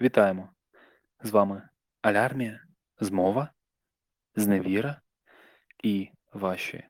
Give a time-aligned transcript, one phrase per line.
[0.00, 0.48] Вітаємо!
[1.22, 1.68] З вами
[2.02, 2.60] Алярмія,
[3.00, 3.52] Змова,
[4.36, 5.00] Зневіра
[5.84, 6.84] і ваші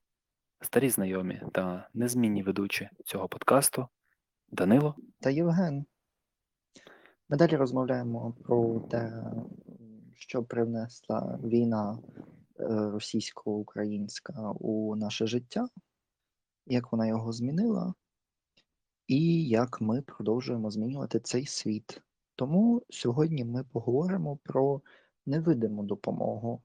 [0.60, 3.88] старі знайомі та незмінні ведучі цього подкасту
[4.48, 5.86] Данило та Євген.
[7.28, 9.22] Ми далі розмовляємо про те,
[10.14, 11.98] що привнесла війна
[12.60, 15.68] е, російсько-українська у наше життя,
[16.66, 17.94] як вона його змінила,
[19.06, 22.02] і як ми продовжуємо змінювати цей світ.
[22.38, 24.82] Тому сьогодні ми поговоримо про
[25.26, 26.62] невидиму допомогу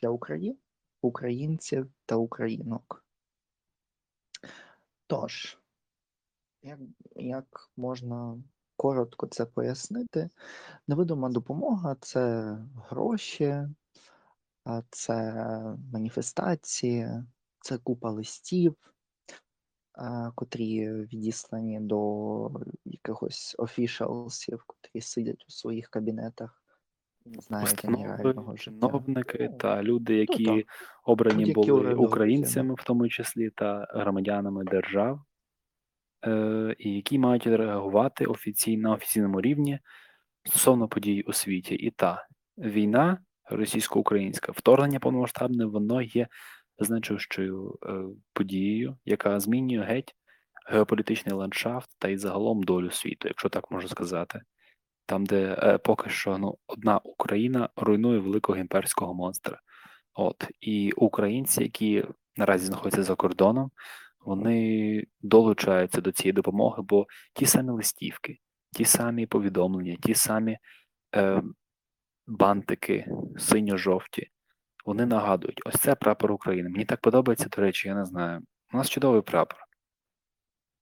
[0.00, 0.58] для України,
[1.02, 3.04] українців та українок.
[5.06, 5.58] Тож,
[6.62, 6.78] як,
[7.16, 8.42] як можна
[8.76, 10.30] коротко це пояснити,
[10.88, 12.42] невидима допомога це
[12.74, 13.56] гроші,
[14.90, 15.32] це
[15.92, 17.08] маніфестації,
[17.60, 18.76] це купа листів,
[20.34, 22.50] котрі відіслані до
[22.84, 26.62] якихось офішалсів, котрі сидять у своїх кабінетах,
[27.26, 28.70] не знають реального життя.
[28.70, 30.66] чиновники Ну, та люди, ну які так,
[31.04, 35.20] обрані будь-які були українцями, в тому числі, та громадянами держав,
[36.26, 39.78] е, і які мають реагувати офіційно на офіційному рівні
[40.44, 41.74] стосовно подій у світі.
[41.74, 42.26] І та
[42.58, 43.18] війна
[43.50, 46.28] російсько-українська, вторгнення повномасштабне, воно є
[46.78, 50.14] значущою е, подією, яка змінює геть
[50.66, 54.40] геополітичний ландшафт та й загалом долю світу, якщо так можна сказати.
[55.06, 59.60] Там, де е, поки що ну, одна Україна руйнує великого імперського монстра.
[60.14, 62.04] От і українці, які
[62.36, 63.70] наразі знаходяться за кордоном,
[64.20, 68.38] вони долучаються до цієї допомоги, бо ті самі листівки,
[68.72, 70.58] ті самі повідомлення, ті самі
[71.14, 71.42] е,
[72.26, 73.06] бантики
[73.38, 74.30] синьо-жовті,
[74.86, 76.68] вони нагадують: ось це прапор України.
[76.68, 78.40] Мені так подобається, до речі, я не знаю.
[78.72, 79.58] У нас чудовий прапор.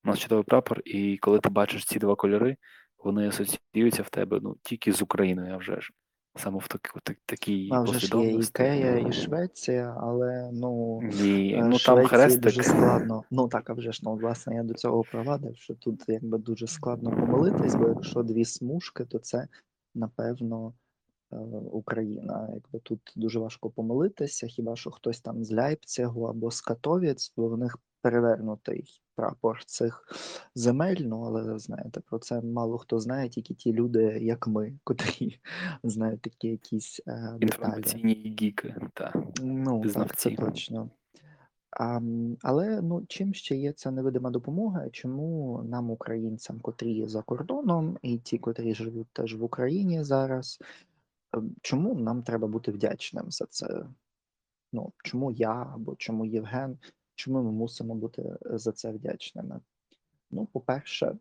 [0.05, 2.56] У нас чудовий прапор, і коли ти бачиш ці два кольори,
[2.98, 5.91] вони асоціюються в тебе ну, тільки з Україною, а вже ж.
[6.36, 8.33] Саме в такі, так, такій А вже ж є.
[8.33, 12.42] Ікея і Швеція, але ну, Ні, е, ну там хрестик.
[12.42, 13.24] дуже складно.
[13.30, 16.67] Ну так, а вже ж ну, власне, я до цього провадив, що тут якби дуже
[16.67, 19.48] складно помилитись, бо якщо дві смужки, то це
[19.95, 20.73] напевно
[21.72, 22.48] Україна.
[22.55, 27.48] Якби тут дуже важко помилитися, хіба що хтось там з Ляйпцигу або з Катовіць, бо
[27.48, 30.08] в них перевернутий прапор цих
[30.55, 30.96] земель.
[31.00, 35.40] Ну але знаєте, про це мало хто знає, тільки ті люди, як ми, котрі
[35.83, 37.42] знають такі якісь е, деталі.
[37.42, 39.12] Інформаційні гіки, та
[39.42, 40.90] Ну, так, це точно.
[41.80, 42.01] А,
[42.42, 44.90] але ну, чим ще є ця невидима допомога?
[44.90, 50.58] Чому нам, українцям, котрі є за кордоном, і ті, котрі живуть теж в Україні зараз,
[50.61, 50.64] е,
[51.62, 53.86] чому нам треба бути вдячним за це?
[54.72, 56.78] Ну, чому я або чому Євген?
[57.14, 59.61] Чому ми мусимо бути е, за це вдячними?
[60.30, 61.17] Ну, по-перше,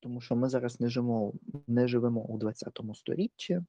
[0.00, 1.32] тому що ми зараз не живемо,
[1.66, 3.62] не живемо у 20 сторіччі,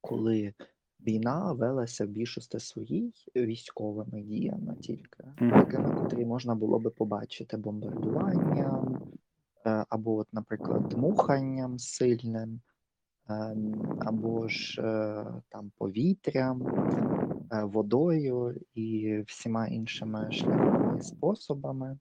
[0.00, 0.54] коли
[1.00, 9.02] війна велася в більшості своїй військовими діями тільки, такими, котрі можна було би побачити бомбардуванням,
[9.66, 12.60] е, або, от, наприклад, дмуханням сильним, ем,
[14.00, 16.62] або ж е, там повітрям,
[17.52, 21.98] е, водою і всіма іншими шляхами способами.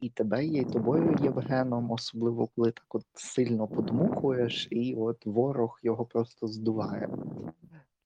[0.00, 5.78] І тебе є, і тобою Євгеном, особливо коли так от сильно подмухуєш, і от ворог
[5.82, 7.08] його просто здуває.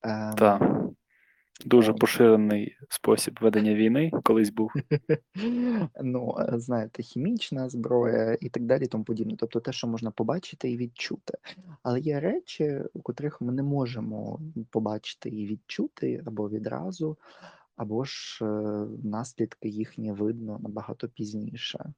[0.03, 0.81] Ем, Та
[1.67, 4.73] дуже поширений спосіб ведення війни колись був.
[6.03, 9.35] ну, знаєте, хімічна зброя і так далі, тому подібне.
[9.39, 11.35] Тобто те, що можна побачити і відчути.
[11.83, 17.19] Але є речі, у котрих ми не можемо побачити і відчути або відразу,
[17.77, 18.47] або ж е,
[19.05, 21.93] наслідки їхні видно набагато пізніше.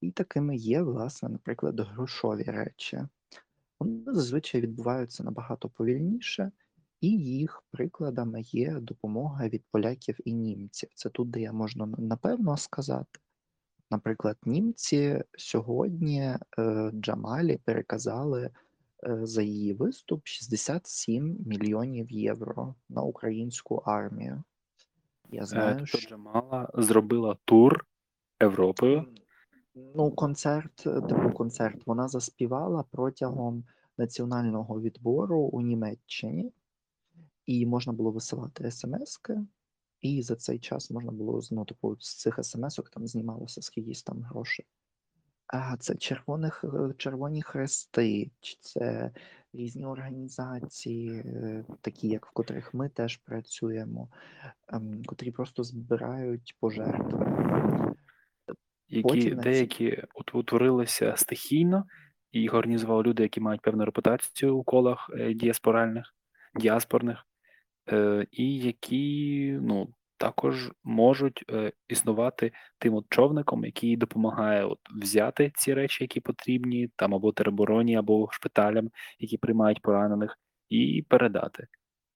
[0.00, 3.00] І такими є, власне, наприклад, грошові речі.
[3.80, 6.50] Вони зазвичай відбуваються набагато повільніше,
[7.00, 10.88] і їх прикладами є допомога від поляків і німців.
[10.94, 13.20] Це тут, де я можна напевно сказати.
[13.90, 16.38] Наприклад, німці сьогодні е,
[16.94, 18.50] Джамалі переказали
[19.06, 24.42] е, за її виступ 67 мільйонів євро на українську армію.
[25.30, 27.84] Я Е, знаю, Тобто що Джамала зробила тур
[28.42, 29.04] Європою.
[29.94, 30.74] ну, концерт,
[31.08, 33.64] типу концерт, вона заспівала протягом
[33.98, 36.52] національного відбору у Німеччині,
[37.48, 39.38] і можна було висилати смски,
[40.00, 44.22] і за цей час можна було ну, типу, з цих смс-ок там знімалося скількись там
[44.22, 44.66] грошей.
[45.46, 49.10] А це червоних, е, червоні хрести, чи це
[49.52, 54.08] різні організації, е, такі як в котрих ми теж працюємо,
[54.68, 57.26] ем, котрі просто збирають пожертви.
[58.88, 61.84] які Потім деякі ут- утворилися стихійно,
[62.32, 66.14] і їх організували люди, які мають певну репутацію у колах е, діаспоральних,
[66.60, 67.27] діаспорних,
[67.88, 69.88] е, і які ну,
[70.18, 76.88] також можуть е, існувати тим от човником, який допомагає от взяти ці речі, які потрібні,
[76.96, 80.38] там або теробороні, або шпиталям, які приймають поранених,
[80.68, 81.66] і передати.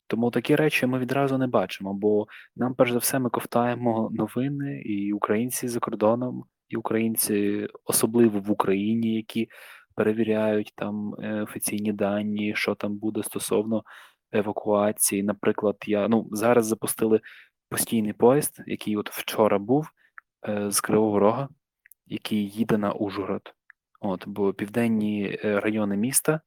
[0.07, 2.27] Тому такі речі ми відразу не бачимо, бо
[2.57, 8.51] нам, перш за все, ми ковтаємо новини, і українці за кордоном, і українці, особливо в
[8.51, 9.49] Україні, які
[9.95, 13.83] перевіряють там е, офіційні дані, що там буде стосовно
[14.33, 15.23] евакуації.
[15.23, 17.21] Наприклад, я ну зараз запустили
[17.69, 19.89] постійний поїзд, який от вчора був
[20.49, 21.49] е, з Кривого Рога,
[22.07, 23.55] який їде на Ужгород.
[24.01, 26.41] От, бо південні е, райони міста,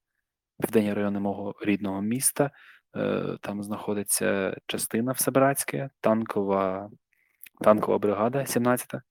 [0.61, 2.51] південні райони мого рідного міста.
[2.95, 6.89] Е, там знаходиться частина Всебратське, танкова
[7.61, 9.01] танкова бригада 17-та.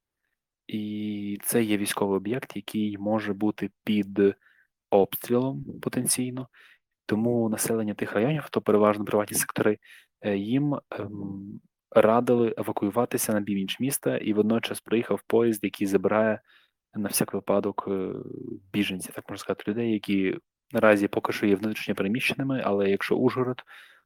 [0.67, 4.21] І це є військовий об'єкт, який може бути під
[4.91, 6.49] обстрілом потенційно.
[7.07, 9.79] Тому населення тих районів, то переважно приватні сектори,
[10.21, 11.61] е, їм ем,
[11.91, 16.41] радили евакуюватися на північ міста, і водночас приїхав поїзд, який забирає
[16.95, 18.13] на всяк випадок е,
[18.73, 20.39] біженців, так можна сказати, людей, які
[20.73, 23.63] наразі поки що є внутрішньо переміщеними, але якщо Ужгород,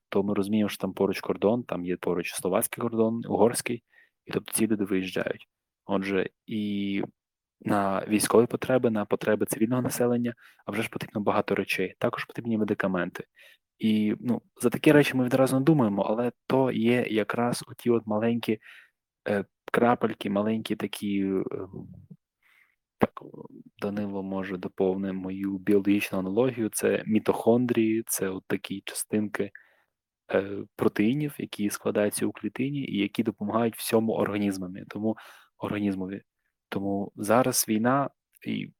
[0.08, 3.82] то ми розуміємо, що там поруч кордон, там є поруч словацький кордон, угорський,
[4.24, 5.48] і тобто ці люди виїжджають.
[5.86, 7.02] Отже, і
[7.60, 10.34] на військові потреби, на потреби цивільного населення,
[10.66, 11.94] а вже ж потрібно багато речей.
[11.98, 13.24] Також потрібні медикаменти.
[13.78, 18.06] І ну, за такі речі ми відразу не думаємо, але то є якраз оті от
[18.06, 18.58] маленькі
[19.28, 21.24] е, крапельки, маленькі такі.
[21.24, 21.44] Е,
[22.98, 23.22] так,
[23.78, 26.68] Данило може доповнити мою біологічну аналогію.
[26.68, 29.50] Це мітохондрії, це от такі частинки
[30.32, 34.84] е, протеїнів, які складаються у клітині і які допомагають всьому організмові.
[34.88, 35.16] Тому
[35.58, 36.22] організмові.
[36.68, 38.10] Тому зараз війна
[38.46, 38.72] і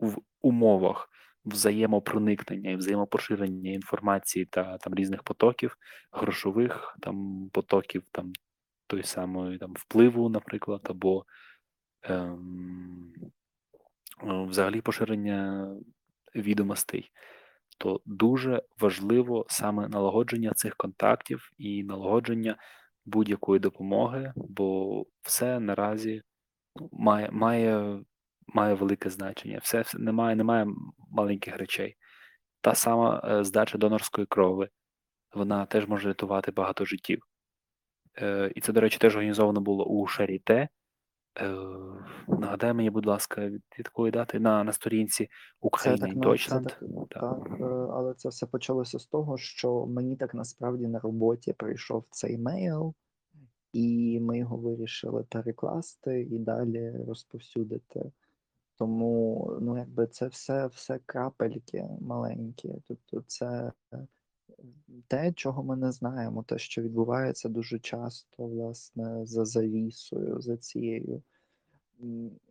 [0.00, 1.10] в умовах
[1.44, 5.76] взаємопроникнення і взаємопоширення інформації та там різних потоків,
[6.12, 8.32] грошових там потоків, там
[8.86, 11.24] той самої там впливу, наприклад, або
[12.02, 13.12] ем,
[14.22, 15.68] взагалі поширення
[16.34, 17.10] відомостей,
[17.78, 22.56] то дуже важливо саме налагодження цих контактів і налагодження
[23.04, 26.22] будь-якої допомоги, бо все наразі
[26.92, 28.04] має має,
[28.46, 29.58] має велике значення.
[29.62, 30.66] Все, все немає, немає
[31.10, 31.96] маленьких речей.
[32.60, 34.68] Та сама е, здача донорської крови,
[35.34, 37.22] вона теж може рятувати багато життів.
[38.18, 40.68] Е, І це, до речі, теж організовано було у Шаріте.
[41.40, 41.56] Е,
[42.28, 45.28] Нагадай мені, будь ласка, від якої дати на на сторінці
[45.60, 46.62] Україна і Deutschland.
[46.62, 46.80] Так,
[47.10, 51.52] так, так, е, але це все почалося з того, що мені так насправді на роботі
[51.52, 52.94] прийшов цей мейл,
[53.74, 58.12] і ми його вирішили перекласти і далі розповсюдити.
[58.78, 62.74] Тому ну, якби це все все крапельки маленькі.
[62.88, 63.72] Тобто, це
[65.08, 71.22] те, чого ми не знаємо, те, що відбувається дуже часто, власне, за завісою, за цією.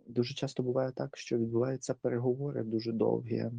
[0.08, 3.52] Дуже часто буває так, що відбуваються переговори дуже довгі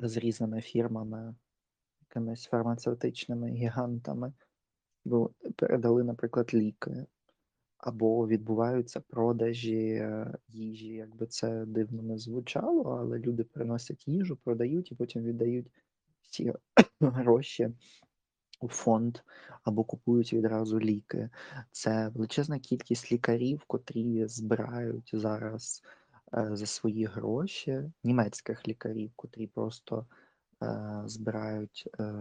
[0.00, 1.34] з різними фірмами,
[2.00, 4.32] якимись фармацевтичними гігантами,
[5.56, 7.06] передали, наприклад, ліки,
[7.78, 14.92] або відбуваються продажі е, їжі, якби це дивно не звучало, але люди приносять їжу, продають
[14.92, 15.66] і потім віддають
[16.22, 16.52] всі
[17.00, 17.70] гроші
[18.60, 19.18] у фонд
[19.62, 21.30] або купують відразу ліки.
[21.70, 25.82] Це величезна кількість лікарів, котрі збирають зараз
[26.34, 30.06] е, за свої гроші, німецьких лікарів, котрі просто
[30.62, 32.14] е, збирають е,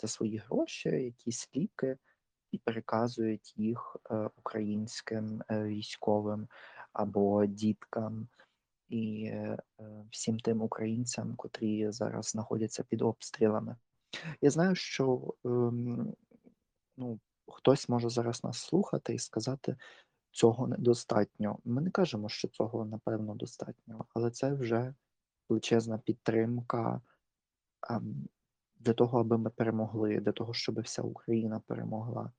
[0.00, 1.98] за свої гроші якісь ліки
[2.50, 6.48] і переказують їх е, українським е, військовим
[6.92, 8.28] або діткам.
[8.88, 9.58] І е,
[10.10, 13.76] всім тим українцям, котрі зараз знаходяться під обстрілами.
[14.40, 16.14] Я знаю, що ем,
[16.96, 19.76] ну, хтось може зараз нас слухати і сказати,
[20.30, 21.58] цього недостатньо.
[21.64, 24.94] Ми не кажемо, що цього напевно достатньо, але це вже
[25.48, 27.00] величезна підтримка
[27.90, 28.28] ем,
[28.84, 32.32] для того, аби ми перемогли, для того, щоб вся Україна перемогла.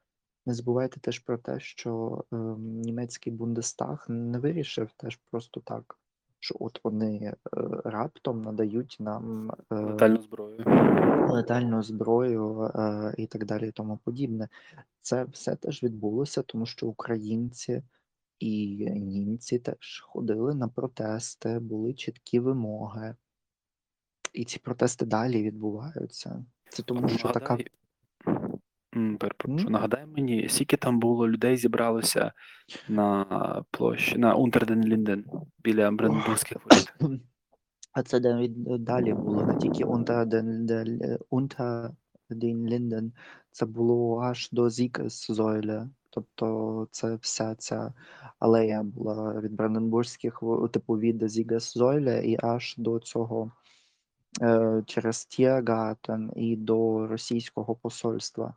[0.46, 6.00] Не забувайте теж про те, що ем, німецький Бундестаг не вирішив теж просто так
[6.46, 7.36] що от вони е,
[7.86, 10.64] раптом надають нам е, летальну зброю,
[11.30, 14.50] летальну зброю е, і так далі, і тому подібне.
[15.02, 17.84] Це все теж відбулося, тому що українці
[18.40, 23.16] і німці теж ходили на протести, були чіткі вимоги,
[24.36, 26.46] і ці протести далі відбуваються.
[26.70, 27.58] Це тому, що така.
[29.20, 32.32] Перепрошую, нагадай мені, скільки там було людей зібралося
[32.90, 33.26] на
[33.72, 35.24] площі на Унтерден-Лінден
[35.64, 37.20] біля Бранденбурзьких воріт?
[37.94, 39.86] А це навіть далі було, не тільки
[42.68, 43.12] Linden,
[43.52, 45.90] це було аж до Siegessäule.
[46.10, 47.94] Тобто це вся ця
[48.40, 53.52] алея була від Бранденбурзьких, типу від Siegessäule і аж до цього
[54.86, 58.54] через Tiergarten і до російського посольства.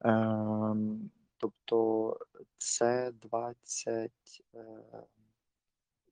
[0.00, 2.18] Ем, тобто
[2.58, 4.12] це 20,
[4.54, 4.64] е,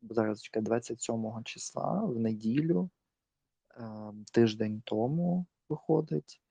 [0.02, 2.90] зараз чекай, 27 числа в неділю,
[3.76, 6.42] ем, тиждень тому виходить,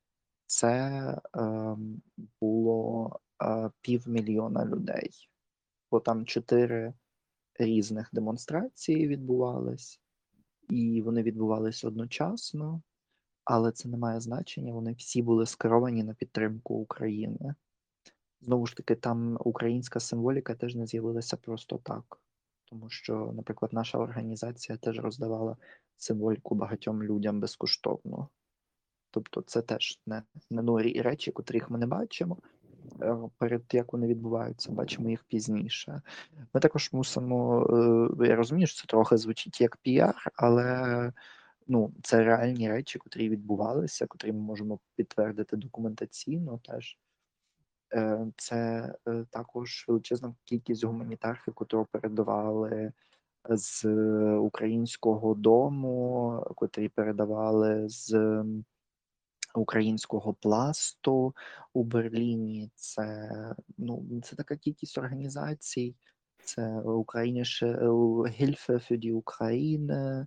[0.47, 2.01] це ем,
[2.41, 5.29] було е, півмільйона людей.
[5.91, 6.93] Бо там чотири
[7.59, 10.01] різних демонстрації відбувались,
[10.69, 12.81] і вони відбувались одночасно,
[13.43, 14.74] але це не має значення.
[14.74, 17.55] Вони всі були скеровані на підтримку України.
[18.41, 22.19] Знову ж таки, там українська символіка теж не з'явилася просто так.
[22.65, 25.57] Тому що, наприклад, наша організація теж роздавала
[25.97, 28.29] символіку багатьом людям безкоштовно.
[29.12, 32.38] Тобто, це теж не, не нові речі, котрих ми не бачимо.
[33.01, 36.01] Е, Перед як вони відбуваються, бачимо їх пізніше.
[36.53, 37.67] Ми також мусимо.
[38.22, 41.12] е, Я розумію, що це трохи звучить як піар, але
[41.67, 46.98] ну, це реальні речі, котрі відбувалися, котрі ми можемо підтвердити документаційно теж.
[47.93, 48.93] Е, Це
[49.29, 52.91] також величезна кількість гуманітарки, котру передавали
[53.50, 53.86] з
[54.38, 58.43] українського дому, котрі передавали з
[59.59, 61.35] українського пласту
[61.73, 62.69] у Берліні.
[62.75, 63.29] Це
[63.77, 65.95] ну це така кількість організацій.
[66.43, 70.25] Це Україніше Hilfe für die Ukraine,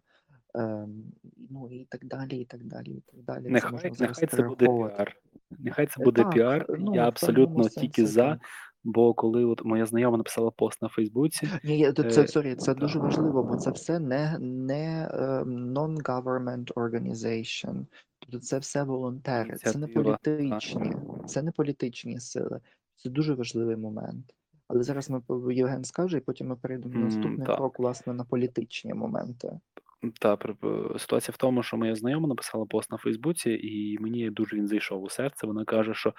[0.54, 1.04] ем,
[1.50, 3.44] ну і так далі, і так далі, і так далі.
[3.44, 5.16] Це Нехай, можна зараз нехай це буде піар.
[5.58, 6.66] Нехай це Е, буде Так, піар.
[6.78, 8.38] ну, Я абсолютно тільки за.
[8.84, 12.98] Бо коли от моя знайома написала пост на Фейсбуці, Ні, це е, сорі, це дуже
[12.98, 17.86] важливо, бо це все не, не ем, non-government organization.
[18.18, 20.92] Тобто це все волонтери, це не політичні,
[21.26, 22.60] це не політичні сили.
[22.96, 24.34] Це дуже важливий момент.
[24.68, 25.22] Але зараз ми
[25.54, 27.56] Євген скаже, і потім ми перейдемо на наступний так.
[27.56, 29.60] крок, власне, на політичні моменти.
[30.20, 30.38] Та
[30.98, 35.02] ситуація в тому, що моя знайома написала пост на Фейсбуці, і мені дуже він зайшов
[35.02, 35.46] у серце.
[35.46, 36.14] Вона каже, що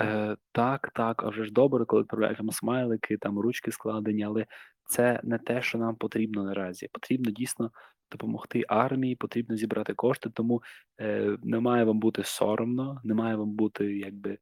[0.00, 4.46] е, так, так, а вже ж добре, коли відправляють там смайлики, там ручки складені, але
[4.86, 6.88] це не те, що нам потрібно наразі.
[6.92, 7.70] Потрібно дійсно
[8.12, 10.30] допомогти армії, потрібно зібрати кошти.
[10.30, 10.62] Тому
[11.00, 14.38] е, не має вам бути соромно, не має вам бути якби.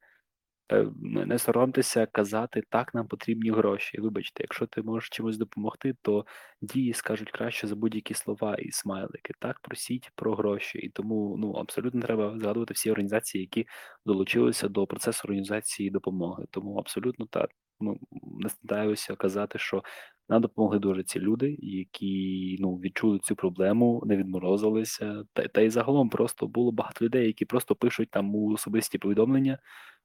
[0.72, 4.00] Е, Не соромтеся казати, так, нам потрібні гроші.
[4.00, 6.24] Вибачте, якщо ти можеш чимось допомогти, то
[6.62, 9.34] дії скажуть краще за будь-які слова і смайлики.
[9.38, 10.78] Так, просіть про гроші.
[10.78, 13.66] І тому ну абсолютно треба згадувати всі організації, які
[14.06, 16.44] долучилися до процесу організації допомоги.
[16.50, 17.50] Тому абсолютно так.
[17.80, 17.98] Ну
[18.40, 19.82] не стидаюся казати, що
[20.28, 25.24] нам допомогли дуже ці люди, які ну відчули цю проблему, не відморозилися.
[25.32, 29.58] Та, та й загалом просто було багато людей, які просто пишуть там у особисті повідомлення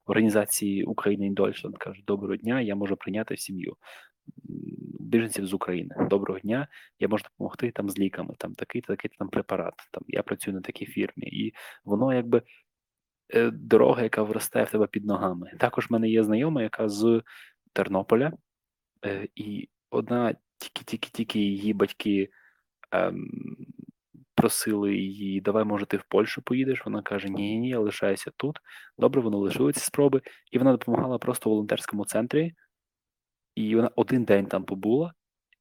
[0.08, 3.76] організації Україна і Дольшланд кажуть: Доброго дня, я можу прийняти сім'ю
[5.00, 5.94] біженців з України.
[6.10, 9.74] Доброго дня, я можу допомогти там з ліками, там такий такий там препарат.
[9.90, 12.42] Там я працюю на такій фірмі, і воно якби
[13.34, 15.52] е, дорога, яка вросте в тебе під ногами.
[15.58, 17.22] Також в мене є знайома, яка з
[17.72, 18.32] Тернополя,
[19.04, 22.28] е, і одна тільки-тільки-тільки її батьки.
[22.90, 23.30] Ем,
[24.38, 26.84] Просили її, давай, може, ти в Польщу поїдеш.
[26.84, 28.58] Вона каже: Ні, ні, я лишаюся тут.
[28.98, 32.54] Добре, вони лишили ці спроби, і вона допомагала просто в волонтерському центрі,
[33.54, 35.12] і вона один день там побула,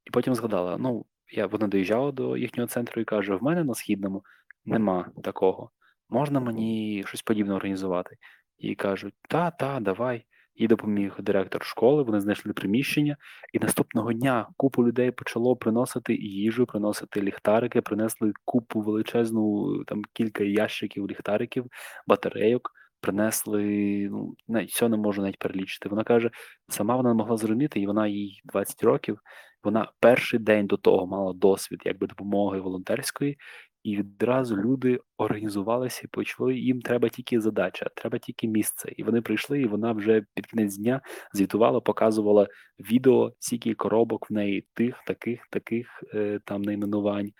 [0.05, 3.73] і потім згадала: ну, я вона доїжджала до їхнього центру і каже: в мене на
[3.73, 4.23] східному
[4.65, 5.71] нема такого.
[6.09, 8.17] Можна мені щось подібне організувати?
[8.57, 10.25] І кажуть: та, та, давай.
[10.59, 13.17] Їй допоміг директор школи, вони знайшли приміщення,
[13.53, 20.43] і наступного дня купу людей почало приносити їжу, приносити ліхтарики, принесли купу величезну, там кілька
[20.43, 21.65] ящиків ліхтариків,
[22.07, 22.71] батарейок,
[23.01, 23.63] принесли,
[24.11, 24.35] ну,
[24.67, 25.89] все не можу навіть перелічити.
[25.89, 26.31] Вона каже,
[26.69, 29.19] сама вона не могла зрозуміти, і вона їй 20 років.
[29.63, 33.37] Вона перший день до того мала досвід якби допомоги волонтерської,
[33.87, 36.55] і відразу люди організувалися і почали.
[36.57, 38.91] Їм треба тільки задача, треба тільки місце.
[38.97, 41.01] І вони прийшли, і вона вже під кінець дня
[41.33, 42.47] звітувала, показувала
[42.79, 47.31] відео, скільки коробок в неї тих, таких, таких е, там найменувань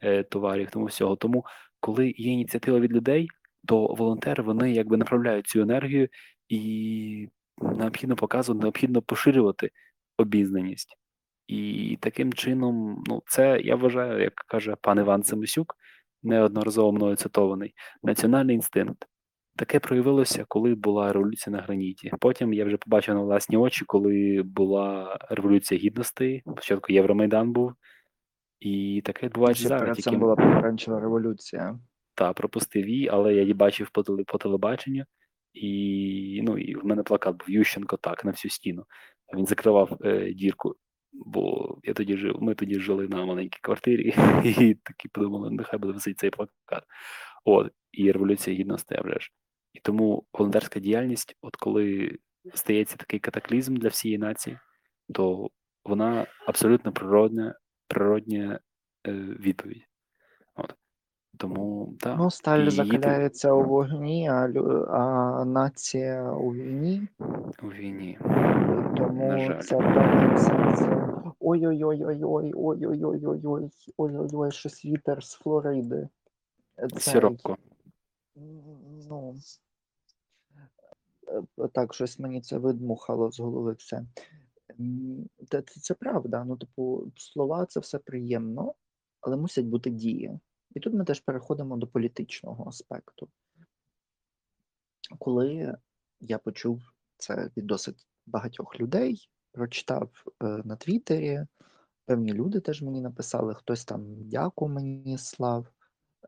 [0.00, 1.16] е, товарів, тому всього.
[1.16, 1.44] Тому,
[1.80, 3.28] коли є ініціатива від людей,
[3.68, 6.08] то волонтери вони якби направляють цю енергію
[6.48, 7.28] і
[7.62, 9.70] необхідно показувати, необхідно поширювати
[10.18, 10.96] обізнаність.
[11.46, 15.76] І таким чином, ну, це я вважаю, як каже пан Іван Семисюк,
[16.22, 19.06] неодноразово мною цитований, національний інстинкт.
[19.56, 22.12] Таке проявилося, коли була революція на граніті.
[22.20, 26.42] Потім я вже побачив на власні очі, коли була революція гідностей.
[26.46, 27.72] Спочатку Євромайдан був,
[28.60, 31.78] І таке відбувається зараз, перед тільки цим була помаранчева революція.
[32.14, 35.04] та пропустив її, але я її бачив по, по телебаченню,
[35.52, 38.84] і, ну, і в мене плакат був Ющенко так на всю стіну.
[39.36, 40.74] Він закривав е, дірку,
[41.26, 45.92] бо я тоді жив, ми тоді жили на маленькій квартирі, і такі подумали, нехай буде
[45.92, 46.84] висить цей плакат.
[47.44, 49.30] От, і революція гідності вже ж.
[49.72, 52.18] І тому волонтерська діяльність, от коли
[52.54, 54.58] стається такий катаклізм для всієї нації,
[55.14, 55.50] то
[55.84, 57.54] вона абсолютно природня,
[57.88, 58.60] природня
[59.06, 59.82] е, відповідь.
[60.54, 60.74] От.
[61.38, 62.18] Тому так.
[62.18, 63.00] Ну, сталь і її
[63.44, 64.48] у вогні, а,
[64.90, 67.08] а нація у війні.
[67.66, 68.18] У війні.
[68.96, 69.60] Тому На жаль.
[69.60, 70.84] це в певному сенсі.
[71.40, 76.08] Ой-ой-ой-ой-ой, ой-ой-ой-ой-ой, ой-ой-ой, щось вітер з Флориди.
[76.76, 77.56] Цей, Сіропко.
[79.08, 79.34] Ну,
[81.58, 84.06] е, так, щось мені це видмухало з голови все.
[85.50, 86.44] Це, це, це правда.
[86.44, 88.74] Ну, типу, слова це все приємно,
[89.20, 90.40] але мусять бути дії.
[90.74, 93.28] І тут ми теж переходимо до політичного аспекту.
[95.18, 95.76] Коли
[96.20, 100.10] я почув це від досить багатьох людей, прочитав
[100.42, 101.46] е, на Твіттері,
[102.06, 105.66] певні люди теж мені написали, хтось там дяку мені слав,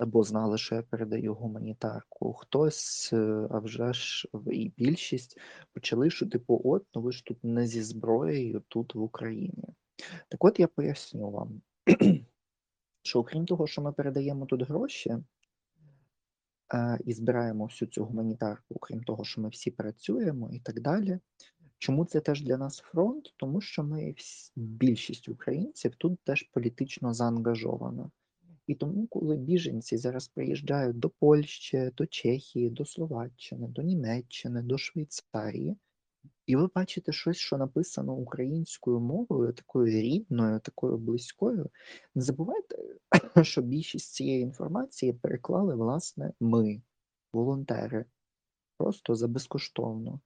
[0.00, 2.33] бо знали, що я передаю гуманітарку.
[2.33, 5.38] Хтось, е, а вже ж і більшість
[5.73, 9.64] почали, що типу, от, ну ви ж тут не зі зброєю тут в Україні.
[10.28, 11.62] Так от я поясню вам,
[13.02, 15.16] що окрім того, що ми передаємо тут гроші
[17.04, 21.18] і збираємо всю цю гуманітарку, окрім того, що ми всі працюємо і так далі.
[21.78, 23.34] Чому це теж для нас фронт?
[23.37, 24.14] Тому що ми
[24.56, 28.10] більшість українців тут теж політично заангажована.
[28.66, 34.78] І тому, коли біженці зараз приїжджають до Польщі, до Чехії, до Словаччини, до Німеччини, до
[34.78, 35.76] Швейцарії,
[36.48, 41.70] і ви бачите щось, що написано українською мовою, такою рідною, такою близькою,
[42.14, 42.76] не забувайте,
[43.42, 46.82] що більшість цієї інформації переклали, власне, ми,
[47.32, 48.04] волонтери,
[48.78, 50.20] просто за безкоштовно.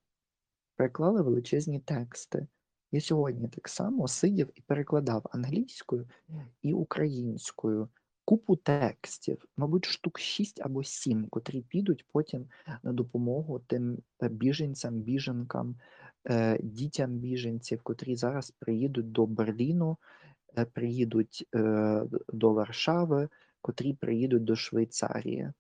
[0.76, 2.46] Переклали величезні тексти.
[2.92, 6.08] Я сьогодні так само сидів і перекладав англійською
[6.62, 7.88] і українською
[8.24, 12.48] купу текстів, мабуть, штук 6 або 7, котрі підуть потім
[12.82, 15.76] на допомогу тим е, біженцям, біженкам,
[16.61, 19.96] дітям біженців, котрі зараз приїдуть до Берліну,
[20.58, 23.28] е, приїдуть е, до Варшави,
[23.61, 25.52] котрі приїдуть до Швейцарії.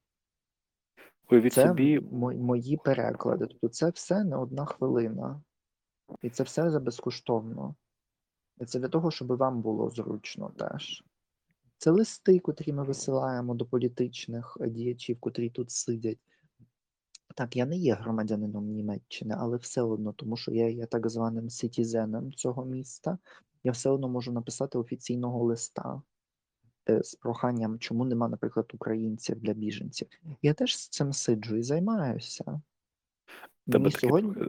[1.30, 3.46] Уявіть Це собі, мої переклади.
[3.46, 5.42] Тобто це все не одна хвилина.
[6.22, 7.74] І це все за безкоштовно.
[8.60, 11.04] І це для того, щоб вам було зручно теж.
[11.78, 16.18] Це листи, котрі ми висилаємо до політичних е, діячів, котрі тут сидять.
[17.34, 21.50] Так, я не є громадянином Німеччини, але все одно, тому що я є так званим
[21.50, 23.18] сітізеном цього міста.
[23.64, 26.02] Я все одно можу написати офіційного листа
[26.88, 30.08] е, з проханням, чому нема, наприклад, українців для біженців.
[30.42, 32.44] Я теж з цим сиджу і займаюся.
[33.66, 34.48] тебе Мені такий сьогодні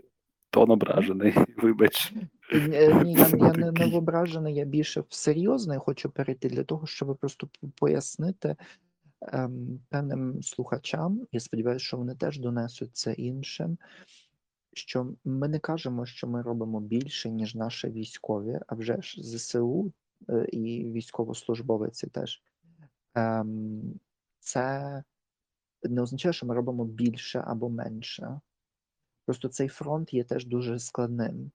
[0.50, 2.14] тон ображений, вибач.
[2.52, 6.88] Е, Ні, я, я не, не ображений, я більше в серйозне хочу перейти для того,
[6.88, 8.56] щоб просто пояснити
[9.90, 13.78] певним слухачам, я сподіваюся, що вони теж донесуть це іншим,
[14.74, 19.92] що ми не кажемо, що ми робимо більше, ніж наші військові, а вже ж ЗСУ
[20.30, 22.44] е, і військовослужбовиці теж.
[23.16, 24.00] Ем,
[24.40, 25.04] це
[25.84, 28.40] не означає, що ми робимо більше або менше.
[29.26, 31.52] Просто цей фронт є теж дуже складним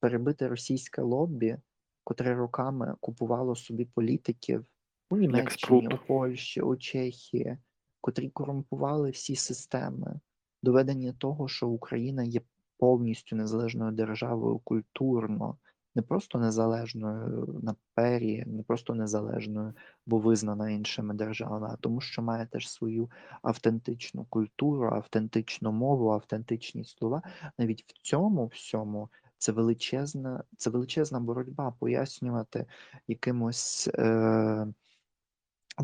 [0.00, 1.56] перебити російське лоббі,
[2.04, 4.66] котре роками купувало собі політиків
[5.10, 7.58] у Німеччині, у Польщі, у Чехії,
[8.00, 10.20] котрі корумпували всі системи,
[10.62, 12.40] доведення того, що Україна є
[12.78, 15.56] повністю незалежною державою культурно,
[15.94, 19.74] не просто незалежною на пері, не просто незалежною,
[20.06, 23.10] бо визнана іншими державами, а тому, що має теж свою
[23.42, 27.22] автентичну культуру, автентичну мову, автентичні слова.
[27.58, 32.66] Навіть в цьому всьому це величезна, це величезна боротьба пояснювати
[33.08, 34.66] якимось е,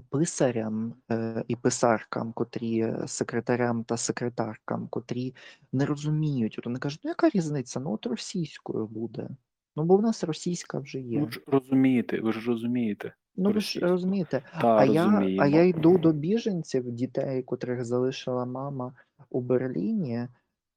[0.00, 5.35] писарям е, і писаркам, котрі е, секретарям та секретаркам, котрі
[5.72, 6.59] не розуміють.
[6.59, 7.80] От вони кажуть, ну яка різниця?
[7.80, 9.28] Ну от російською буде.
[9.76, 11.20] Ну бо в нас російська вже є.
[11.20, 13.14] Ви ж розумієте, ви ж розумієте.
[13.37, 15.06] Ну ви ж розумієте, Та, а я,
[15.38, 18.94] а я йду до біженців, дітей, котрих залишила мама
[19.30, 20.28] у Берліні,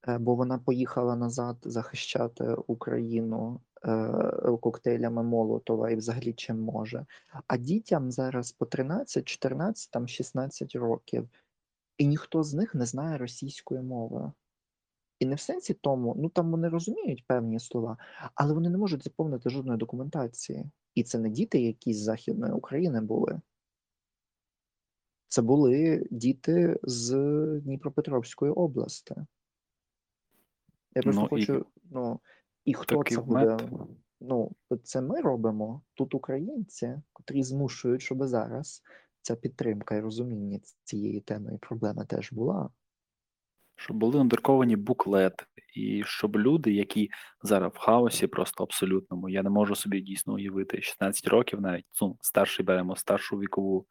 [0.08, 3.60] е, бо вона поїхала назад захищати Україну
[4.62, 7.06] коктейлями Молотова і взагалі чим може.
[7.48, 11.30] А дітям зараз по 13, 14, там 16 років,
[11.98, 14.32] і ніхто з них не знає російської мови.
[15.20, 17.98] І не в сенсі тому, ну там вони розуміють певні слова,
[18.36, 20.66] але вони не можуть заповнити жодної документації.
[20.96, 23.42] І це не діти якісь з Західної України були.
[25.28, 27.16] Це були діти з
[27.64, 29.16] Дніпропетровської області.
[30.96, 32.20] Я просто Ну, і хочу, ну,
[32.66, 33.46] і хто такий це буде?
[33.46, 33.90] момент.
[34.22, 34.52] Ну,
[34.84, 38.84] це ми робимо тут українці, котрі змушують, щоб зараз
[39.22, 42.70] ця підтримка і розуміння цієї теми і проблеми теж була.
[43.76, 45.46] щоб були надруковані буклети,
[45.76, 47.10] і щоб люди, які
[47.44, 52.18] зараз в хаосі, просто абсолютному, я не можу собі дійсно уявити 16 років, навіть ну,
[52.22, 53.86] старший беремо старшу вікову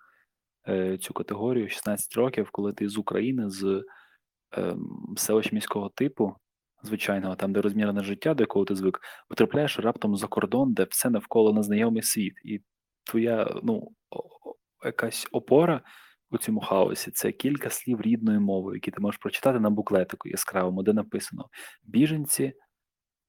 [0.69, 3.85] е, цю категорію, 16 років, коли ти з України, з
[4.57, 4.77] е,
[5.17, 6.37] селища міського типу,
[6.83, 11.11] звичайного, там, де розмірене життя, до якого ти звик, потрапляєш раптом за кордон, де все
[11.11, 12.61] навколо незнайомий світ, і
[13.05, 13.89] твоя ну,
[14.85, 15.83] якась опора
[16.31, 20.83] у цьому хаосі це кілька слів рідною мовою, які ти можеш прочитати на буклетику яскравому,
[20.83, 21.49] де написано:
[21.85, 22.53] біженці,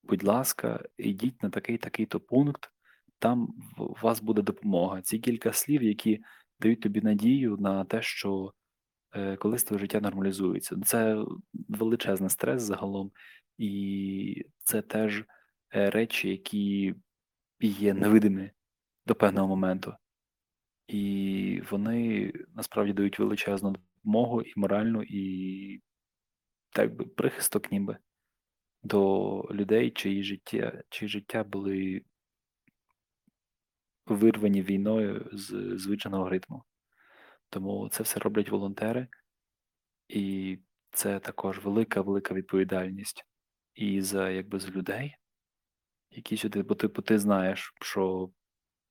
[0.03, 2.69] будь ласка, йдіть на такий такий то пункт,
[3.19, 5.01] там у вас буде допомога.
[5.01, 6.19] Ці кілька слів, які
[6.59, 8.53] дають тобі надію на те, що
[9.15, 10.75] е, колись твоє життя нормалізується.
[10.85, 11.23] Це
[11.69, 13.12] величезний стрес загалом,
[13.60, 15.24] і це теж
[15.76, 16.95] е, речі, які
[17.60, 18.52] є невидимі
[19.06, 19.93] до певного моменту.
[20.88, 25.82] І вони насправді дають величезну допомогу і моральну, і
[26.69, 27.98] так би прихисток ніби
[28.84, 32.02] до людей, чиї життя, чиї життя були
[34.06, 36.63] вирвані війною з звичайного ритму.
[37.50, 39.08] Тому це все роблять волонтери,
[40.08, 40.58] і
[40.91, 43.26] це також велика, велика відповідальність
[43.80, 45.15] і за якби за людей,
[46.12, 48.30] які сюди, бо ти, бо ти знаєш, що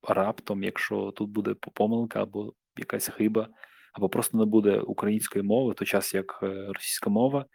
[0.03, 3.49] раптом, якщо тут буде помилка або якась хиба,
[3.93, 7.47] або просто не буде української мови, то час як е, російська мова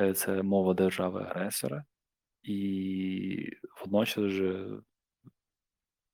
[0.00, 1.84] е, це мова держави-агресора,
[2.42, 3.50] і
[3.80, 4.80] водночас же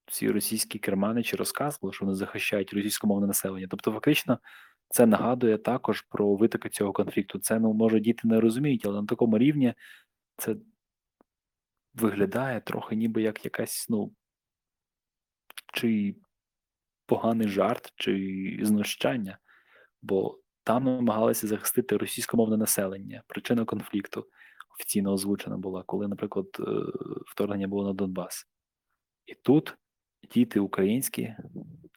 [0.06, 3.66] всі російські керманичі розказували, що вони захищають російськомовне населення.
[3.70, 4.38] Тобто, фактично,
[4.88, 7.38] це нагадує також про витоки цього конфлікту.
[7.38, 9.74] Це ну може діти не розуміють, але на такому рівні
[10.36, 10.56] це
[11.94, 14.12] виглядає трохи ніби як якась, ну,
[15.74, 16.16] чи
[17.06, 19.38] поганий жарт, чи знущання,
[20.02, 23.22] бо там намагалися захистити російськомовне населення.
[23.26, 24.26] Причина конфлікту
[24.74, 26.62] офіційно озвучена була, коли, наприклад, е,
[27.26, 28.46] вторгнення було на Донбас.
[29.26, 29.76] І тут
[30.30, 31.34] діти українські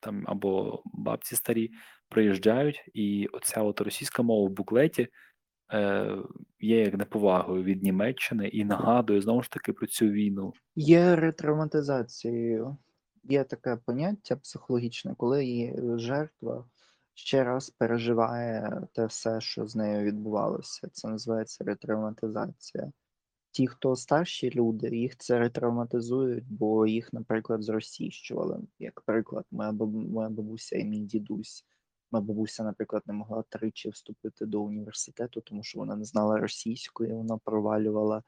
[0.01, 1.71] там або бабці старі
[2.09, 5.07] приїжджають, і оця от російська мова в буклеті
[6.59, 10.53] є як неповагою від Німеччини і нагадує знову ж таки про цю війну.
[10.75, 12.77] Є ретравматизацією.
[13.23, 16.65] Є таке поняття психологічне, коли її жертва
[17.13, 20.89] ще раз переживає те все, що з нею відбувалося.
[20.91, 22.91] Це називається ретравматизація.
[23.51, 28.59] Ті, хто старші люди, їх це ретравматизують, бо їх, наприклад, зросійщували.
[28.79, 29.71] Як приклад, моя
[30.29, 31.65] бабуся і мій дідусь.
[32.11, 37.13] Моя бабуся, наприклад, не могла тричі вступити до університету, тому що вона не знала російської,
[37.13, 38.23] вона провалювала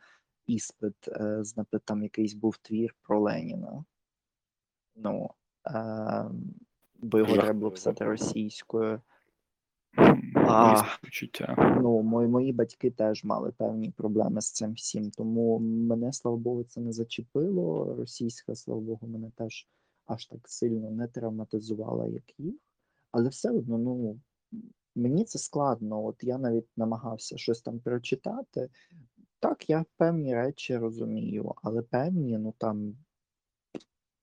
[0.48, 3.86] іспит, е, з там якийсь був твір про Леніна.
[4.96, 5.30] Ну,
[5.68, 6.26] е,
[6.96, 9.02] бо його треба було писати російською.
[10.36, 10.84] А.
[11.82, 16.64] Ну, мої, мої батьки теж мали певні проблеми з цим всім, тому мене, слава Богу,
[16.64, 17.96] це не зачепило.
[17.96, 19.68] Російська, слава Богу, мене теж
[20.06, 22.56] аж так сильно не травматизувала, як їх.
[23.18, 24.20] Але все одно, ну
[24.96, 26.06] мені це складно.
[26.06, 28.70] От я навіть намагався щось там прочитати.
[29.40, 32.98] Так, я певні речі розумію, але певні, ну там,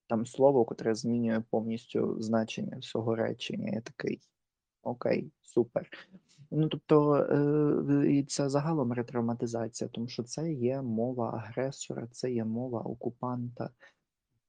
[0.07, 3.71] там слово, котре змінює повністю значення всього речення.
[3.73, 4.21] Я такий.
[4.83, 5.89] Окей, супер.
[6.51, 12.45] Ну, тобто, е, і це загалом ретравматизація, тому що це є мова агресора, це є
[12.45, 13.69] мова окупанта.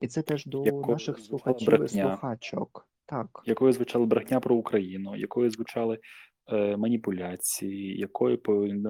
[0.01, 2.89] І це теж до Якою наших слухачів і слухачок.
[3.07, 3.43] Так.
[3.47, 5.99] якою звучала брехня про Україну, якою звучали
[6.53, 8.39] е, маніпуляції, якою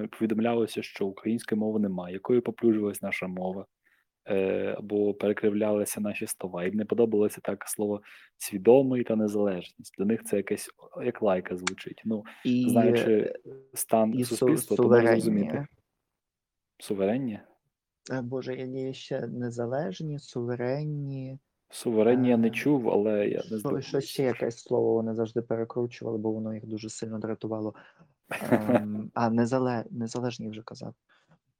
[0.09, 3.65] повідомлялося, що української мови немає, якою поплюжувалась наша мова,
[4.29, 6.65] е, або перекривлялися наші слова.
[6.65, 8.01] Їм не подобалося так слово
[8.37, 9.95] свідомий та незалежність.
[9.97, 10.69] Для них це якесь
[11.05, 12.01] як лайка звучить.
[12.05, 13.33] Ну, І, знаючи
[13.73, 15.67] стан і су- суспільства, то можна зрозуміти.
[16.79, 17.39] Суверенні?
[18.11, 21.37] Е, Боже, я ще незалежні, суверенні.
[21.69, 23.87] Суверенні я не Е, чув, але я не здивуюся.
[23.87, 27.73] що ще якесь слово вони завжди перекручували, бо воно їх дуже сильно дратувало.
[28.51, 29.85] Ем, а, незале...
[29.89, 30.93] незалежні вже казав.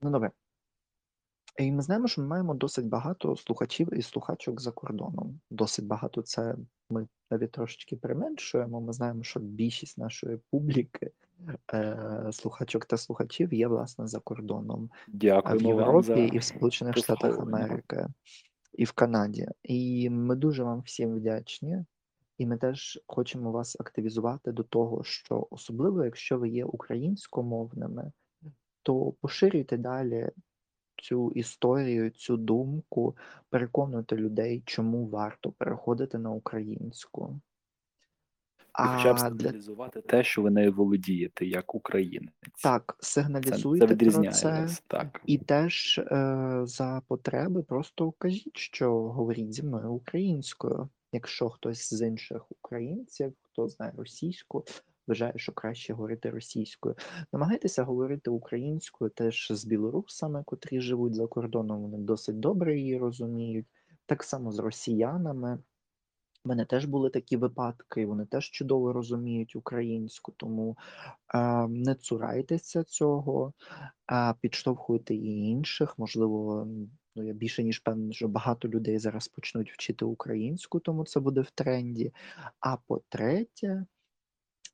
[0.02, 0.32] Ну добре.
[1.58, 5.40] І ми знаємо, що ми маємо досить багато слухачів і слухачок за кордоном.
[5.50, 6.56] Досить багато це
[6.90, 8.82] ми навіть трошечки применшуємо.
[8.82, 11.12] Ми знаємо, що більшість нашої публіки
[11.74, 16.44] е, слухачок та слухачів є, власне, за кордоном, а в Дякуємо вам Європі і в
[16.44, 17.40] Сполучених Штатах.
[17.40, 18.08] Америки,
[18.78, 19.48] і в Канаді.
[19.64, 21.86] І ми дуже вам всім вдячні,
[22.38, 28.12] і ми теж хочемо вас активізувати до того, що особливо, якщо ви є українськомовними,
[28.84, 30.32] то поширюйте далі
[30.98, 33.18] цю історію, цю думку,
[33.50, 37.40] переконуйте людей, чому варто переходити на українську.
[38.80, 42.34] Хоча б А для сигналізувати те, що ви нею володієте як українець.
[42.64, 44.68] так, Це, це сигналізуйте про це.
[44.88, 45.22] Так.
[45.26, 50.90] і теж е, за потреби просто кажіть, що говоріть зі мною українською.
[51.12, 54.66] Якщо хтось з інших українців, хто знає російську,
[55.08, 56.96] вважає, що краще говорити російською.
[57.34, 61.82] Намагайтеся говорити українською теж з білорусами, котрі живуть за кордоном.
[61.82, 63.66] Вони досить добре її розуміють.
[64.06, 65.60] Так само з росіянами.
[66.48, 70.78] У мене теж були такі випадки, вони теж чудово розуміють українську, тому
[71.36, 73.54] е, не цурайтеся цього,
[74.06, 76.00] а підштовхуйте і інших.
[76.00, 76.68] Можливо,
[77.16, 81.42] ну я більше ніж певний, що багато людей зараз почнуть вчити українську, тому це буде
[81.42, 82.14] в тренді.
[82.60, 83.86] А по-третє,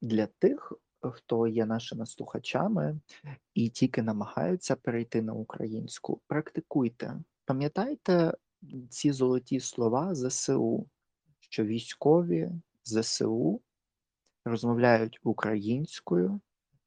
[0.01, 2.99] для тих, хто є нашими слухачами
[3.53, 7.19] і тільки намагаються перейти на українську, практикуйте.
[7.45, 8.33] Пам'ятайте
[8.89, 10.87] ці золоті слова ЗСУ,
[11.53, 12.51] що військові
[12.83, 13.61] ЗСУ
[14.45, 16.39] розмовляють українською,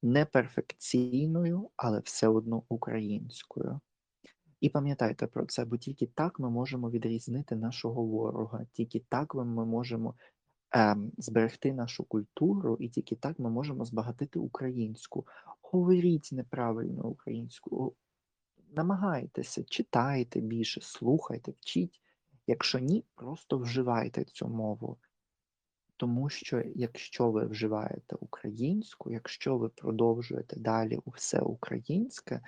[0.03, 3.81] не перфекційною, але все одно українською.
[4.61, 9.67] І пам'ятайте про це, бо тільки так ми можемо відрізнити нашого ворога, тільки так ми
[9.67, 10.15] можемо
[10.71, 15.27] ем, зберегти нашу культуру, і тільки так ми можемо збагатити українську.
[15.63, 17.95] Говоріть неправильно українську,
[18.77, 22.01] намагайтеся, читайте більше, слухайте, вчіть.
[22.47, 24.99] Якщо ні, просто вживайте цю мову.
[25.97, 32.41] Тому що якщо ви вживаєте українську, якщо ви продовжуєте далі все українське,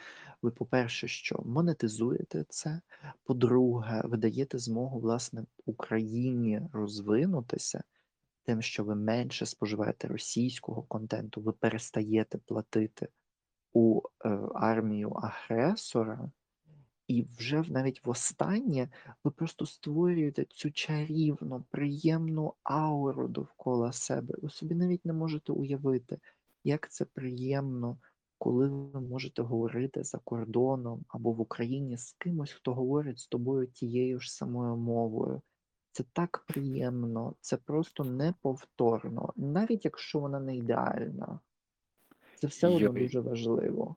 [0.43, 2.81] ви, по-перше, що монетизуєте це,
[3.25, 7.83] по-друге, ви даєте змогу власне Україні розвинутися,
[8.45, 13.09] тим, що ви менше споживаєте російського контенту, ви перестаєте платити
[13.73, 16.31] у е, армію агресора,
[17.09, 18.89] і вже навіть востаннє
[19.25, 24.35] ви просто створюєте цю чарівну, приємну ауру довкола себе.
[24.43, 26.19] Ви собі навіть не можете уявити,
[26.65, 27.99] як це приємно,
[28.39, 33.67] коли ви можете говорити за кордоном або в Україні з кимось, хто говорить з тобою
[33.67, 35.43] тією ж самою мовою.
[35.93, 41.41] Це так приємно, це просто неповторно, навіть якщо вона не ідеальна.
[42.41, 43.97] Це все одно дуже важливо.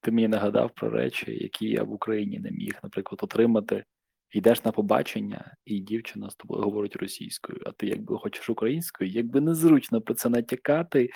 [0.00, 3.84] Ти мені нагадав про речі, які я в Україні не міг, наприклад, отримати.
[4.32, 9.40] Йдеш на побачення, і дівчина з тобою говорить російською, а ти якби хочеш українською, якби
[9.40, 11.10] незручно про це натякати,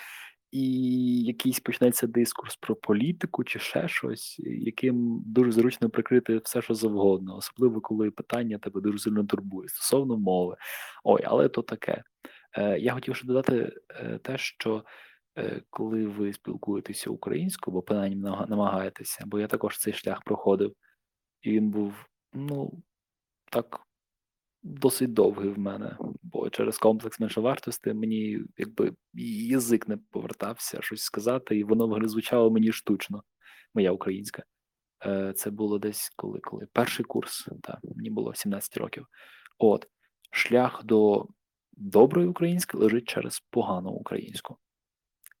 [0.51, 6.73] і якийсь почнеться дискурс про політику чи ще щось, яким дуже зручно прикрити все, що
[6.73, 10.55] завгодно, особливо коли питання тебе дуже сильно турбує стосовно мови.
[11.03, 12.03] Ой, але то таке.
[12.57, 14.83] Е, Я хотів ще додати е, те, що
[15.69, 18.15] коли ви спілкуєтеся українською, бо принаймні
[18.47, 20.75] намагаєтеся, бо я також цей шлях проходив,
[21.41, 21.93] і він був,
[22.33, 22.83] ну,
[23.51, 23.81] так
[24.63, 31.57] досить довгий в мене, бо через комплекс меншовартості мені якби язик не повертався щось сказати,
[31.57, 33.23] і воно звучало мені штучно,
[33.73, 34.43] моя українська.
[35.05, 39.07] Е, Це було десь коли, коли перший курс, та мені було 17 років.
[39.57, 39.87] От
[40.31, 41.27] шлях до
[41.71, 44.57] доброї української лежить через погану українську.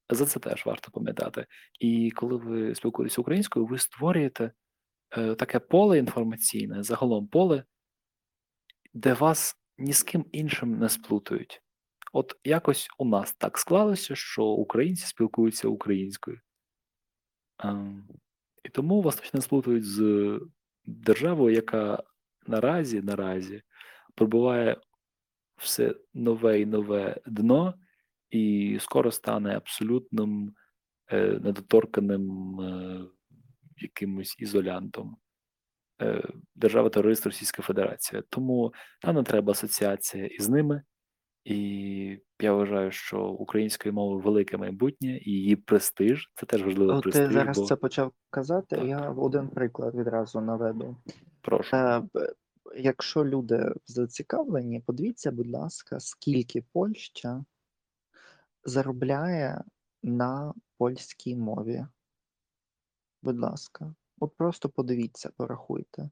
[0.09, 1.45] За це теж варто пам'ятати.
[1.79, 4.51] І коли ви спілкуєтеся українською, ви створюєте
[5.17, 7.63] е, таке поле інформаційне, загалом поле,
[8.93, 11.61] де вас ні з ким іншим не сплутають.
[12.13, 16.39] От якось у нас так склалося, що українці спілкуються українською.
[17.59, 18.07] Ем,
[18.63, 20.39] і тому вас точно сплутають з
[20.85, 22.03] державою, яка
[22.47, 23.61] наразі, наразі
[24.15, 24.77] пробуває
[25.57, 27.73] все нове і нове дно,
[28.35, 30.53] і скоро стане абсолютним
[31.11, 32.99] е, недоторканим е,
[33.77, 35.17] якимось ізолянтом.
[36.01, 38.23] Е, держава-терорист Російська Федерація.
[38.29, 40.83] Тому нам не треба асоціація із ними.
[41.43, 47.03] І я вважаю, що української мови велике майбутнє, і її престиж це теж важливий От
[47.03, 48.85] ти зараз бо це почав казати, Так.
[48.85, 50.97] я один приклад відразу наведу.
[51.41, 51.75] прошу.
[51.75, 52.03] Е,
[52.77, 57.45] Якщо люди зацікавлені, подивіться, будь ласка, скільки Польща
[58.65, 59.63] заробляє
[60.03, 61.85] на польській мові.
[63.21, 66.09] Будь ласка, от просто подивіться, порахуйте.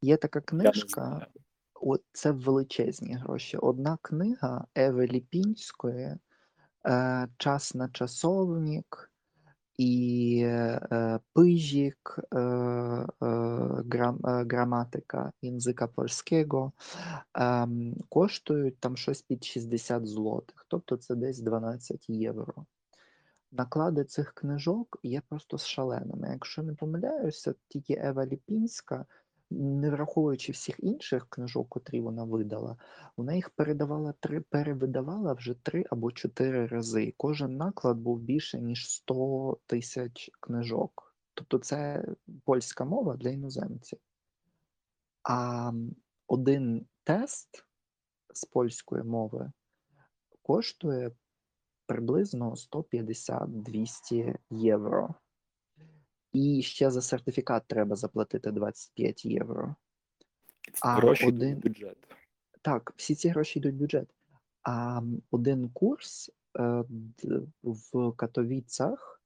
[0.00, 1.26] Є така книжка,
[1.74, 3.56] от це величезні гроші.
[3.56, 6.16] Одна книга Еви Ліпінської
[6.86, 9.09] е, Час на часовник.
[9.78, 11.18] І е,
[12.34, 12.46] е,
[13.90, 16.72] грам, е, граматика язика польського
[18.08, 22.54] коштують там щось під 60 злотих, тобто це десь 12 євро.
[23.52, 26.28] Наклади цих книжок є просто шаленими.
[26.32, 29.06] Якщо не помиляюся, тільки Ева Ліпінська,
[29.50, 32.76] не враховуючи всіх інших книжок, котрі вона видала,
[33.16, 37.14] вона їх передавала три, перевидавала вже три або чотири рази.
[37.16, 41.16] Кожен наклад був більше ніж 100 тисяч книжок.
[41.34, 42.04] Тобто це
[42.44, 43.98] польська мова для іноземців.
[45.22, 45.72] А
[46.26, 47.64] один тест
[48.34, 49.52] з польської мови
[50.42, 51.10] коштує
[51.86, 55.14] приблизно 150-200 євро.
[56.32, 59.74] І ще за сертифікат треба заплатити 25 євро.
[60.80, 61.96] А гроші один- в бюджет.
[62.62, 64.08] Так, всі ці гроші йдуть в бюджет.
[64.62, 66.84] А один курс е,
[67.62, 69.22] в Катовіцах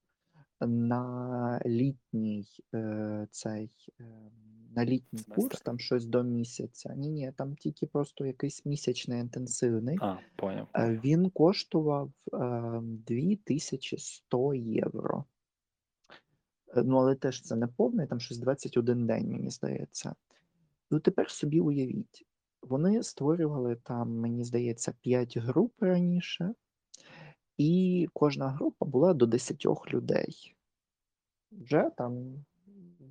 [0.60, 4.04] на літній е, цей е,
[4.76, 5.34] на літній Семестр.
[5.34, 6.94] курс, там щось до місяця.
[6.94, 9.98] Ні, ні, там тільки просто якийсь місячний інтенсивний.
[10.00, 10.68] А, поняв.
[10.74, 11.00] Е.
[11.04, 15.24] Він коштував е, 2100 євро.
[16.76, 20.14] Е, Ну, але теж це не повний, там щось 21 день, мені здається.
[20.90, 22.26] Ну, тепер собі уявіть,
[22.62, 26.54] вони створювали там, мені здається, 5 груп раніше,
[27.56, 30.56] і кожна група була до 10 людей.
[31.52, 32.44] Вже там,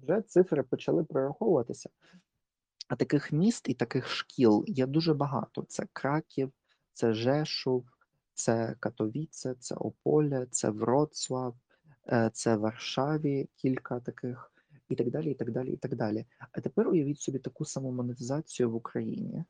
[0.03, 1.89] вже цифри почали прораховуватися.
[2.87, 5.63] А таких міст і таких шкіл є дуже багато.
[5.67, 6.51] Це Краків,
[6.93, 7.85] це Жешув,
[8.33, 11.55] це Катовіце, це Ополе, це Вроцлав,
[12.33, 14.51] це в Варшаві кілька таких,
[14.89, 16.25] і так далі, і так далі, і так далі.
[16.51, 19.43] А тепер уявіть собі таку саму монетизацію в Україні.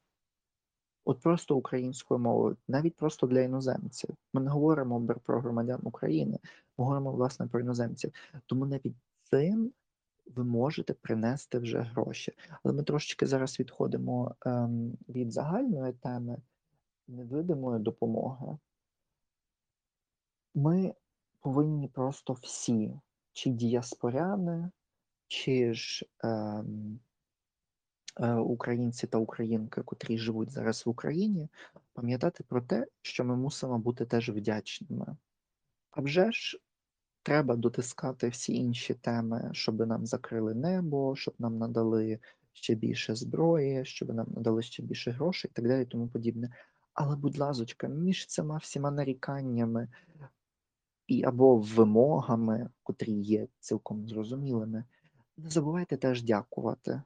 [1.06, 4.10] От просто українською мовою, навіть просто для іноземців.
[4.34, 6.40] Ми не говоримо про громадян України,
[6.78, 8.12] ми говоримо власне про іноземців.
[8.46, 9.74] Тому навіть цим
[10.26, 12.34] ви можете принести вже гроші.
[12.64, 16.38] Але ми трошечки зараз відходимо ем, від загальної теми
[17.08, 18.58] невидимої допомоги.
[20.56, 20.94] Ми
[21.44, 23.00] повинні просто всі,
[23.34, 24.72] чи діаспоряни,
[25.28, 27.00] чи ж ем,
[28.20, 31.50] е, українці та українки, котрі живуть зараз в Україні,
[31.94, 35.18] пам'ятати про те, що ми мусимо бути теж вдячними.
[35.92, 36.60] А вже ж
[37.24, 42.20] треба дотискати всі інші теми, щоб нам закрили небо, щоб нам надали
[42.54, 46.50] ще більше зброї, щоб нам надали ще більше грошей і так далі, і тому подібне.
[46.94, 49.88] Але, будь ласочка, між цими всіма наріканнями
[51.08, 54.84] і або вимогами, котрі є цілком зрозумілими,
[55.38, 57.02] не забувайте теж дякувати.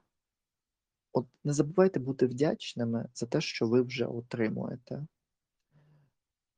[1.14, 5.08] От не забувайте бути вдячними за те, що ви вже отримуєте.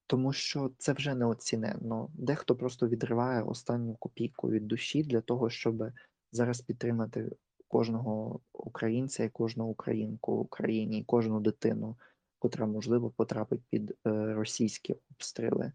[0.08, 2.10] Тому що це вже неоціненно.
[2.13, 5.91] Дехто просто відриває останню копійку від душі для того, щоб
[6.32, 7.30] зараз підтримати
[7.67, 11.97] кожного українця і кожну українку в Україні, і кожну дитину,
[12.39, 15.71] котра, можливо, потрапить під е, російські обстріли.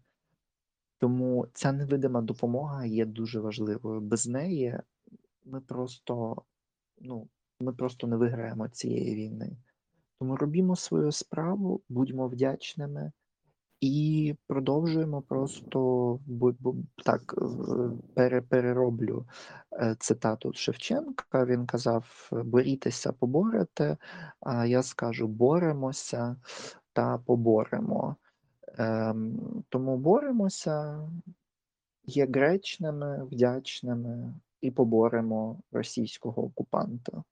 [0.97, 4.01] Тому ця невидима допомога є дуже важливою.
[4.01, 4.79] Без неї
[5.45, 6.43] ми просто,
[6.97, 7.27] ну,
[7.59, 9.57] ми просто не виграємо цієї війни.
[10.19, 13.11] Тому робімо свою справу, будьмо вдячними
[13.81, 16.19] і продовжуємо просто
[17.05, 17.35] так
[18.49, 19.25] перероблю
[19.73, 21.45] е, цитату Шевченка.
[21.45, 23.97] Він казав: борітеся, поборете.
[24.39, 26.35] А я скажу боремося
[26.93, 28.15] та поборемо.
[28.77, 31.07] Ем, тому боремося,
[32.03, 37.23] є гречними, вдячними і поборемо російського окупанта.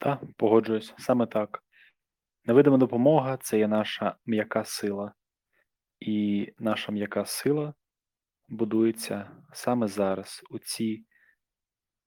[0.00, 1.62] Так, погоджуюсь, саме так.
[2.44, 5.12] Невидима допомога це є наша м'яка сила.
[6.00, 7.74] І наша м'яка сила
[8.48, 11.04] будується саме зараз, у ці,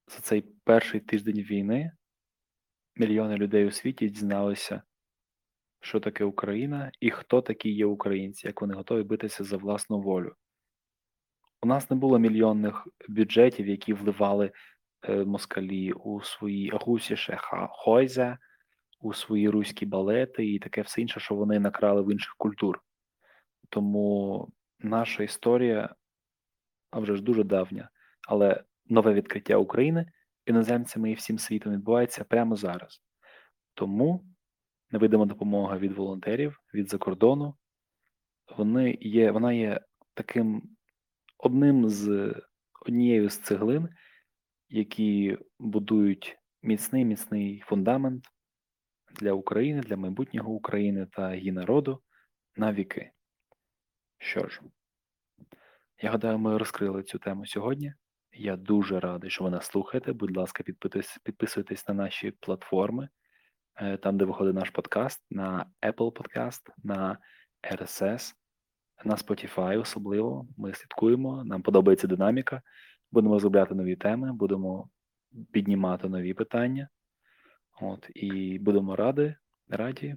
[0.08, 1.92] за цей перший тиждень війни.
[2.96, 4.84] Мільйони людей у світі дізналися,
[5.88, 10.36] що таке Україна і хто такі є українці, як вони готові битися за власну волю.
[11.62, 14.52] У нас не було мільйонних бюджетів, які вливали
[15.10, 18.38] е, москалі у свої русіше ха- хойзе,
[19.00, 22.82] у свої руські балети і таке все інше, що вони накрали в інших культур.
[23.70, 24.48] Тому
[24.80, 25.96] наша історія,
[26.92, 27.90] а вже ж дуже давня,
[28.28, 30.12] але нове відкриття України
[30.46, 33.02] іноземцями і всім світом відбувається прямо зараз.
[33.74, 34.24] Тому
[34.92, 37.56] невидима допомога від волонтерів, від закордону,
[38.58, 39.82] вони є, вона є
[40.14, 40.62] таким
[41.38, 42.36] одним з
[42.86, 43.90] однією з цеглин,
[44.70, 48.26] які будують міцний міцний фундамент
[49.16, 52.02] для України, для майбутнього України та її народу
[52.56, 53.12] на віки.
[54.18, 54.62] Що ж,
[56.02, 57.94] Я гадаю, ми розкрили цю тему сьогодні.
[58.32, 60.14] Я дуже радий, що ви нас слухаєте.
[60.14, 60.64] Будь ласка,
[61.24, 63.10] підписуйтесь, на наші платформи,
[64.02, 67.18] там, де виходить наш подкаст, на Apple Podcast, на
[67.64, 68.34] RSS,
[69.06, 70.48] на Spotify особливо.
[70.58, 72.62] Ми слідкуємо, нам подобається динаміка.
[73.12, 74.90] Будемо розробляти нові теми, будемо
[75.52, 76.90] піднімати нові питання.
[77.82, 79.36] От, і будемо раді,
[79.70, 80.16] раді.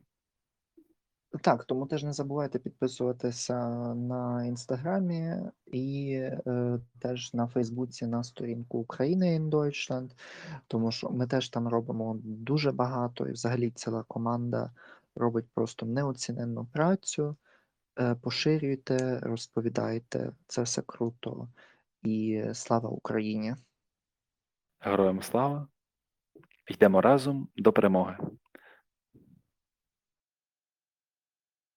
[1.42, 5.34] Так, тому теж не забувайте підписуватися на інстаграмі
[5.66, 6.12] і
[6.46, 10.10] е, теж на Фейсбуці на сторінку України in Deutschland,
[10.66, 14.72] тому що ми теж там робимо дуже багато, і взагалі ціла команда
[15.16, 17.36] робить просто неоціненну працю.
[17.98, 21.48] Е, поширюйте, розповідайте, це все круто.
[22.02, 23.54] І слава Україні!
[24.80, 25.68] Героям слава!
[26.68, 28.16] Йдемо разом до перемоги!